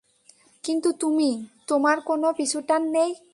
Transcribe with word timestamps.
কিন্তু 0.63 0.89
তুমি, 0.93 1.29
তোমার 1.67 1.97
কোনো 2.01 2.27
পিছুটান 2.33 2.81
নেই। 2.89 3.11